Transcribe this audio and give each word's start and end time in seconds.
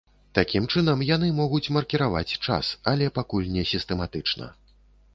Такім 0.37 0.63
чынам, 0.73 1.03
яны 1.09 1.29
могуць 1.41 1.71
маркіраваць 1.77 2.35
час, 2.47 2.73
але 2.95 3.13
пакуль 3.21 3.51
не 3.59 3.71
сістэматычна. 3.75 4.55